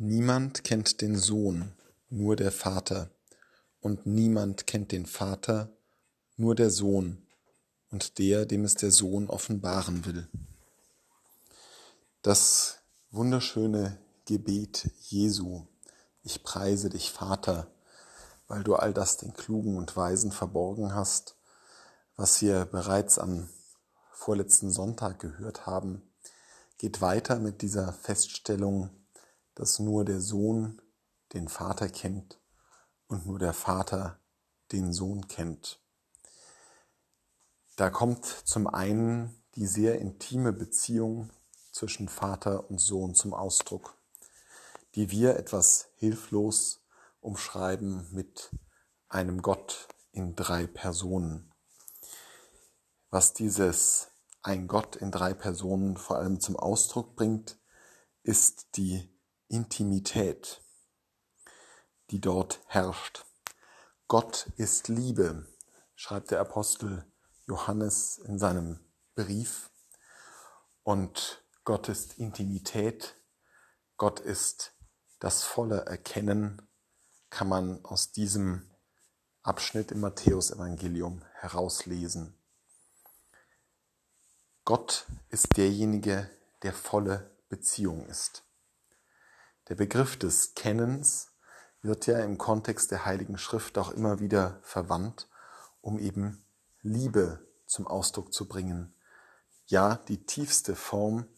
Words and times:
Niemand 0.00 0.62
kennt 0.62 1.00
den 1.00 1.16
Sohn, 1.16 1.72
nur 2.08 2.36
der 2.36 2.52
Vater, 2.52 3.10
und 3.80 4.06
niemand 4.06 4.68
kennt 4.68 4.92
den 4.92 5.06
Vater, 5.06 5.72
nur 6.36 6.54
der 6.54 6.70
Sohn. 6.70 7.26
Und 7.90 8.20
der, 8.20 8.46
dem 8.46 8.64
es 8.64 8.76
der 8.76 8.92
Sohn 8.92 9.28
offenbaren 9.28 10.04
will. 10.04 10.28
Das 12.22 12.78
wunderschöne 13.10 13.98
Gebet 14.24 14.88
Jesu, 15.00 15.66
ich 16.22 16.44
preise 16.44 16.90
dich, 16.90 17.10
Vater, 17.10 17.66
weil 18.46 18.62
du 18.62 18.76
all 18.76 18.94
das 18.94 19.16
den 19.16 19.32
Klugen 19.32 19.76
und 19.76 19.96
Weisen 19.96 20.30
verborgen 20.30 20.94
hast, 20.94 21.34
was 22.14 22.40
wir 22.40 22.66
bereits 22.66 23.18
am 23.18 23.48
vorletzten 24.12 24.70
Sonntag 24.70 25.18
gehört 25.18 25.66
haben, 25.66 26.02
geht 26.76 27.00
weiter 27.00 27.40
mit 27.40 27.62
dieser 27.62 27.92
Feststellung, 27.92 28.90
dass 29.58 29.80
nur 29.80 30.04
der 30.04 30.20
Sohn 30.20 30.80
den 31.32 31.48
Vater 31.48 31.88
kennt 31.88 32.38
und 33.08 33.26
nur 33.26 33.40
der 33.40 33.52
Vater 33.52 34.20
den 34.70 34.92
Sohn 34.92 35.26
kennt. 35.26 35.80
Da 37.74 37.90
kommt 37.90 38.24
zum 38.24 38.68
einen 38.68 39.42
die 39.56 39.66
sehr 39.66 39.98
intime 39.98 40.52
Beziehung 40.52 41.30
zwischen 41.72 42.08
Vater 42.08 42.70
und 42.70 42.78
Sohn 42.78 43.16
zum 43.16 43.34
Ausdruck, 43.34 43.96
die 44.94 45.10
wir 45.10 45.36
etwas 45.36 45.88
hilflos 45.96 46.84
umschreiben 47.20 48.06
mit 48.12 48.50
einem 49.08 49.42
Gott 49.42 49.88
in 50.12 50.36
drei 50.36 50.68
Personen. 50.68 51.52
Was 53.10 53.34
dieses 53.34 54.12
ein 54.42 54.68
Gott 54.68 54.94
in 54.94 55.10
drei 55.10 55.34
Personen 55.34 55.96
vor 55.96 56.18
allem 56.18 56.38
zum 56.38 56.56
Ausdruck 56.56 57.16
bringt, 57.16 57.58
ist 58.22 58.76
die 58.76 59.17
Intimität, 59.48 60.62
die 62.10 62.20
dort 62.20 62.60
herrscht. 62.66 63.24
Gott 64.06 64.50
ist 64.56 64.88
Liebe, 64.88 65.46
schreibt 65.94 66.30
der 66.30 66.40
Apostel 66.40 67.04
Johannes 67.46 68.18
in 68.18 68.38
seinem 68.38 68.78
Brief. 69.14 69.70
Und 70.82 71.42
Gott 71.64 71.88
ist 71.88 72.18
Intimität, 72.18 73.16
Gott 73.96 74.20
ist 74.20 74.74
das 75.18 75.42
volle 75.42 75.86
Erkennen, 75.86 76.62
kann 77.30 77.48
man 77.48 77.84
aus 77.84 78.12
diesem 78.12 78.70
Abschnitt 79.42 79.92
im 79.92 80.00
Matthäusevangelium 80.00 81.24
herauslesen. 81.34 82.38
Gott 84.64 85.06
ist 85.30 85.56
derjenige, 85.56 86.30
der 86.62 86.74
volle 86.74 87.34
Beziehung 87.48 88.06
ist. 88.06 88.47
Der 89.68 89.74
Begriff 89.74 90.16
des 90.16 90.54
Kennens 90.54 91.32
wird 91.82 92.06
ja 92.06 92.20
im 92.20 92.38
Kontext 92.38 92.90
der 92.90 93.04
Heiligen 93.04 93.36
Schrift 93.36 93.76
auch 93.76 93.90
immer 93.90 94.18
wieder 94.18 94.58
verwandt, 94.62 95.28
um 95.82 95.98
eben 95.98 96.42
Liebe 96.80 97.46
zum 97.66 97.86
Ausdruck 97.86 98.32
zu 98.32 98.48
bringen. 98.48 98.94
Ja, 99.66 99.96
die 99.96 100.24
tiefste 100.24 100.74
Form 100.74 101.28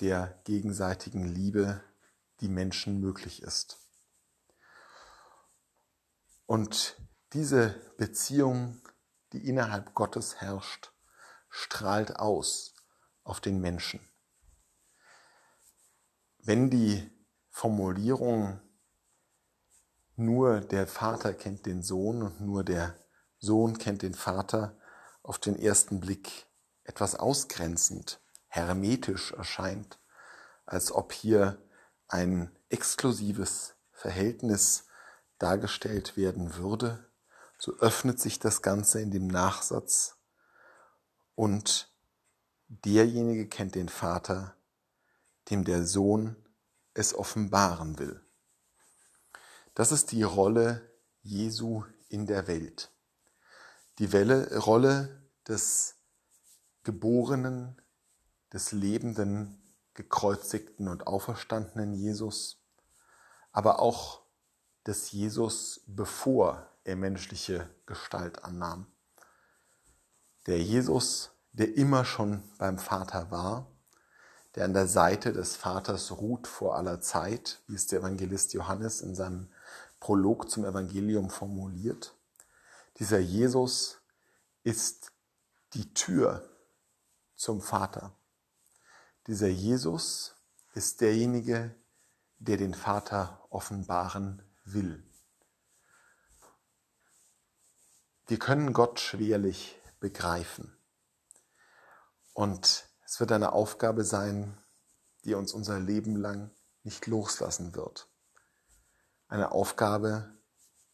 der 0.00 0.40
gegenseitigen 0.44 1.24
Liebe, 1.24 1.82
die 2.40 2.48
Menschen 2.48 3.00
möglich 3.00 3.42
ist. 3.42 3.78
Und 6.46 7.00
diese 7.32 7.74
Beziehung, 7.96 8.80
die 9.32 9.48
innerhalb 9.48 9.94
Gottes 9.94 10.36
herrscht, 10.36 10.92
strahlt 11.48 12.16
aus 12.16 12.76
auf 13.24 13.40
den 13.40 13.60
Menschen. 13.60 14.00
Wenn 16.38 16.70
die 16.70 17.10
Formulierung 17.52 18.60
nur 20.16 20.60
der 20.60 20.86
Vater 20.86 21.34
kennt 21.34 21.66
den 21.66 21.82
Sohn 21.82 22.22
und 22.22 22.40
nur 22.40 22.64
der 22.64 22.96
Sohn 23.38 23.78
kennt 23.78 24.02
den 24.02 24.14
Vater 24.14 24.76
auf 25.22 25.38
den 25.38 25.56
ersten 25.56 26.00
Blick 26.00 26.46
etwas 26.84 27.14
ausgrenzend, 27.14 28.20
hermetisch 28.48 29.32
erscheint, 29.32 30.00
als 30.64 30.92
ob 30.92 31.12
hier 31.12 31.62
ein 32.08 32.50
exklusives 32.70 33.74
Verhältnis 33.92 34.86
dargestellt 35.38 36.16
werden 36.16 36.56
würde, 36.56 37.06
so 37.58 37.76
öffnet 37.78 38.18
sich 38.18 38.38
das 38.38 38.62
Ganze 38.62 39.00
in 39.00 39.10
dem 39.10 39.26
Nachsatz. 39.26 40.16
Und 41.34 41.92
derjenige 42.68 43.46
kennt 43.46 43.74
den 43.74 43.88
Vater, 43.88 44.56
dem 45.50 45.64
der 45.64 45.84
Sohn 45.84 46.41
es 46.94 47.14
offenbaren 47.14 47.98
will. 47.98 48.20
Das 49.74 49.92
ist 49.92 50.12
die 50.12 50.22
Rolle 50.22 50.90
Jesu 51.22 51.84
in 52.08 52.26
der 52.26 52.46
Welt. 52.46 52.92
Die 53.98 54.12
Welle, 54.12 54.58
Rolle 54.58 55.22
des 55.48 55.96
geborenen, 56.84 57.80
des 58.52 58.72
lebenden, 58.72 59.62
gekreuzigten 59.94 60.88
und 60.88 61.06
auferstandenen 61.06 61.94
Jesus, 61.94 62.62
aber 63.52 63.80
auch 63.80 64.22
des 64.86 65.12
Jesus, 65.12 65.80
bevor 65.86 66.66
er 66.84 66.96
menschliche 66.96 67.70
Gestalt 67.86 68.44
annahm. 68.44 68.86
Der 70.46 70.60
Jesus, 70.60 71.30
der 71.52 71.76
immer 71.76 72.04
schon 72.04 72.42
beim 72.58 72.78
Vater 72.78 73.30
war 73.30 73.71
der 74.54 74.64
an 74.64 74.74
der 74.74 74.86
Seite 74.86 75.32
des 75.32 75.56
Vaters 75.56 76.12
ruht 76.12 76.46
vor 76.46 76.76
aller 76.76 77.00
Zeit, 77.00 77.62
wie 77.66 77.74
es 77.74 77.86
der 77.86 78.00
Evangelist 78.00 78.52
Johannes 78.52 79.00
in 79.00 79.14
seinem 79.14 79.50
Prolog 79.98 80.50
zum 80.50 80.64
Evangelium 80.64 81.30
formuliert. 81.30 82.14
Dieser 82.98 83.18
Jesus 83.18 84.00
ist 84.62 85.12
die 85.74 85.94
Tür 85.94 86.48
zum 87.34 87.62
Vater. 87.62 88.14
Dieser 89.26 89.48
Jesus 89.48 90.34
ist 90.74 91.00
derjenige, 91.00 91.74
der 92.38 92.56
den 92.56 92.74
Vater 92.74 93.46
offenbaren 93.50 94.42
will. 94.64 95.02
Wir 98.26 98.38
können 98.38 98.72
Gott 98.72 99.00
schwerlich 99.00 99.80
begreifen. 100.00 100.76
Und 102.34 102.88
es 103.12 103.20
wird 103.20 103.30
eine 103.32 103.52
Aufgabe 103.52 104.04
sein, 104.04 104.56
die 105.26 105.34
uns 105.34 105.52
unser 105.52 105.78
Leben 105.78 106.16
lang 106.16 106.50
nicht 106.82 107.06
loslassen 107.06 107.74
wird. 107.74 108.08
Eine 109.28 109.52
Aufgabe, 109.52 110.32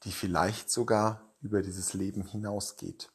die 0.03 0.11
vielleicht 0.11 0.69
sogar 0.69 1.33
über 1.41 1.63
dieses 1.63 1.95
Leben 1.95 2.25
hinausgeht. 2.25 3.13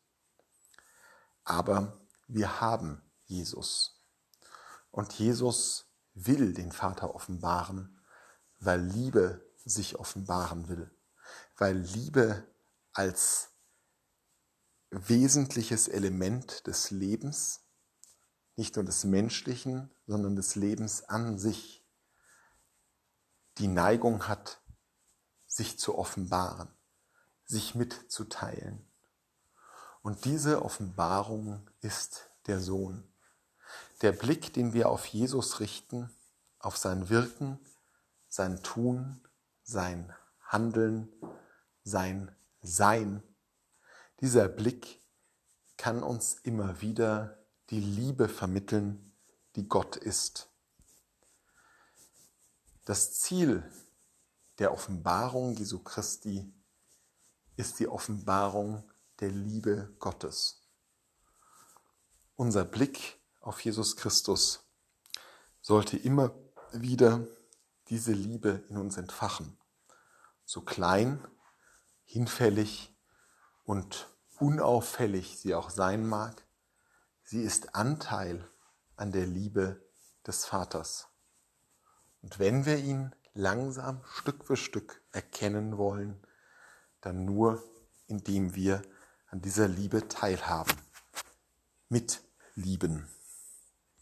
Aber 1.43 1.99
wir 2.29 2.61
haben 2.61 3.01
Jesus. 3.25 4.01
Und 4.89 5.11
Jesus 5.11 5.91
will 6.13 6.53
den 6.53 6.71
Vater 6.71 7.13
offenbaren, 7.13 7.99
weil 8.61 8.79
Liebe 8.79 9.45
sich 9.65 9.99
offenbaren 9.99 10.69
will. 10.69 10.89
Weil 11.57 11.75
Liebe 11.75 12.47
als 12.93 13.49
wesentliches 14.91 15.89
Element 15.89 16.67
des 16.67 16.89
Lebens 16.89 17.62
nicht 18.55 18.75
nur 18.75 18.85
des 18.85 19.03
menschlichen, 19.03 19.89
sondern 20.05 20.35
des 20.35 20.55
Lebens 20.55 21.03
an 21.03 21.37
sich 21.37 21.83
die 23.57 23.67
Neigung 23.67 24.27
hat, 24.27 24.61
sich 25.47 25.77
zu 25.77 25.97
offenbaren, 25.97 26.67
sich 27.45 27.75
mitzuteilen. 27.75 28.85
Und 30.01 30.25
diese 30.25 30.63
Offenbarung 30.63 31.69
ist 31.81 32.29
der 32.47 32.59
Sohn. 32.59 33.07
Der 34.01 34.11
Blick, 34.11 34.53
den 34.53 34.73
wir 34.73 34.89
auf 34.89 35.05
Jesus 35.05 35.59
richten, 35.59 36.09
auf 36.59 36.77
sein 36.77 37.09
Wirken, 37.09 37.59
sein 38.27 38.61
Tun, 38.63 39.21
sein 39.63 40.13
Handeln, 40.41 41.09
sein 41.83 42.35
Sein, 42.61 43.23
dieser 44.19 44.47
Blick 44.47 45.01
kann 45.75 46.01
uns 46.01 46.35
immer 46.43 46.79
wieder 46.79 47.42
die 47.69 47.79
Liebe 47.79 48.27
vermitteln, 48.27 49.13
die 49.55 49.67
Gott 49.67 49.95
ist. 49.95 50.49
Das 52.85 53.13
Ziel 53.13 53.63
der 54.59 54.73
Offenbarung 54.73 55.55
Jesu 55.55 55.79
Christi 55.79 56.53
ist 57.55 57.79
die 57.79 57.87
Offenbarung 57.87 58.83
der 59.19 59.29
Liebe 59.29 59.95
Gottes. 59.99 60.61
Unser 62.35 62.65
Blick 62.65 63.19
auf 63.41 63.63
Jesus 63.63 63.95
Christus 63.95 64.67
sollte 65.61 65.97
immer 65.97 66.33
wieder 66.71 67.25
diese 67.89 68.11
Liebe 68.11 68.63
in 68.69 68.77
uns 68.77 68.97
entfachen, 68.97 69.57
so 70.45 70.61
klein, 70.61 71.25
hinfällig 72.05 72.93
und 73.63 74.09
unauffällig 74.39 75.37
sie 75.39 75.55
auch 75.55 75.69
sein 75.69 76.07
mag, 76.07 76.45
Sie 77.33 77.41
ist 77.41 77.73
Anteil 77.73 78.47
an 78.95 79.11
der 79.11 79.25
Liebe 79.25 79.83
des 80.27 80.45
Vaters. 80.45 81.07
Und 82.21 82.37
wenn 82.37 82.67
wir 82.67 82.77
ihn 82.77 83.15
langsam 83.33 84.03
Stück 84.05 84.45
für 84.45 84.55
Stück 84.55 85.01
erkennen 85.11 85.79
wollen, 85.79 86.21
dann 87.01 87.25
nur 87.25 87.63
indem 88.05 88.53
wir 88.53 88.83
an 89.31 89.41
dieser 89.41 89.67
Liebe 89.67 90.07
teilhaben, 90.07 90.75
mitlieben. 91.89 93.09